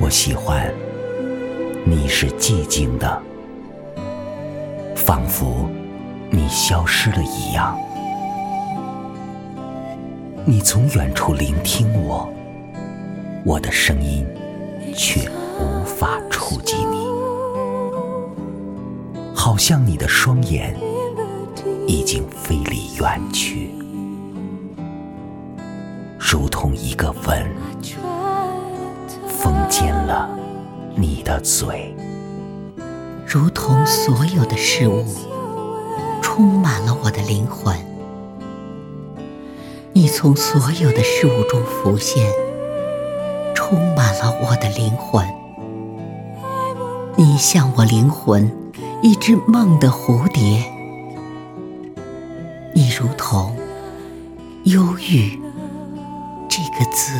[0.00, 0.72] 我喜欢
[1.84, 3.22] 你是寂静的，
[4.94, 5.68] 仿佛
[6.30, 7.78] 你消失了一样。
[10.44, 12.30] 你从远处聆听我，
[13.46, 14.26] 我的声音
[14.94, 17.06] 却无法触及你，
[19.34, 20.76] 好像你的双眼
[21.86, 23.70] 已经飞离远去，
[26.18, 27.46] 如同一个吻。
[29.26, 30.30] 封缄了
[30.96, 31.94] 你的嘴，
[33.26, 35.04] 如同所有的事物
[36.22, 37.76] 充满了我的灵魂。
[39.92, 42.26] 你从所有的事物中浮现，
[43.54, 45.26] 充满了我的灵魂。
[47.16, 48.50] 你像我灵魂
[49.02, 50.64] 一只梦的蝴蝶，
[54.64, 55.38] 忧郁
[56.48, 57.12] 这个字。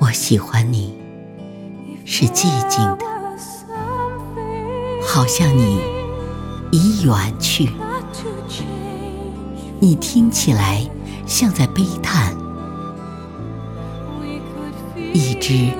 [0.00, 0.94] 我喜欢你，
[2.04, 3.04] 是寂静的，
[5.04, 5.80] 好像你
[6.70, 7.68] 已远去。
[9.80, 10.88] 你听起来
[11.26, 12.36] 像在悲叹，
[15.12, 15.72] 一只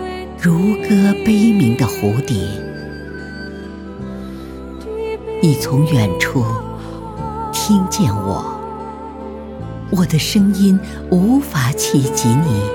[0.42, 2.75] 如歌悲鸣的蝴蝶。
[5.47, 6.44] 你从远处
[7.52, 8.44] 听见我，
[9.92, 10.77] 我的声音
[11.08, 12.69] 无法企及你。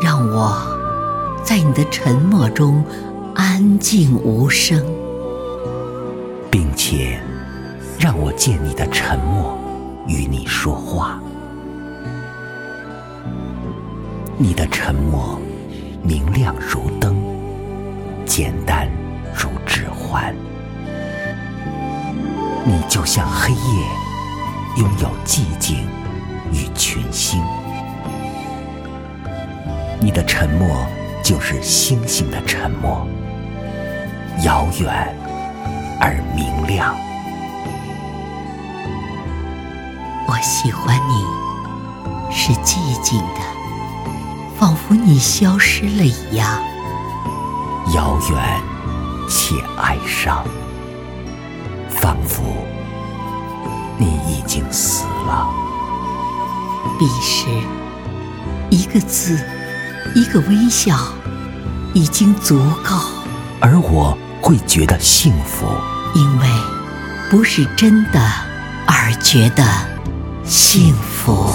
[0.00, 0.56] 让我
[1.44, 2.82] 在你的沉默中
[3.34, 4.82] 安静无声，
[6.50, 7.20] 并且
[7.98, 9.54] 让我借你的沉默
[10.08, 11.20] 与你说话。
[14.38, 15.38] 你的沉默
[16.02, 17.14] 明亮如灯，
[18.24, 18.88] 简单
[20.12, 20.34] 环。
[22.64, 23.86] 你就像黑夜，
[24.76, 25.88] 拥有寂静
[26.52, 27.42] 与群星。
[29.98, 30.68] 你的沉默
[31.24, 33.06] 就是星星的沉默，
[34.44, 35.16] 遥远
[35.98, 36.94] 而明亮。
[40.28, 43.40] 我喜欢你，是寂静的，
[44.58, 46.62] 仿佛你消失了一样。
[47.94, 48.71] 遥远
[49.32, 50.44] 且哀伤，
[51.88, 52.42] 仿佛
[53.96, 55.48] 你已经死了。
[56.98, 57.46] 彼时，
[58.70, 59.40] 一个字。
[60.14, 60.98] 一个微笑
[61.94, 62.98] 已经足够，
[63.60, 65.64] 而我会觉得幸福，
[66.14, 66.46] 因为
[67.30, 68.20] 不是真的
[68.86, 69.64] 而觉得
[70.44, 71.50] 幸福。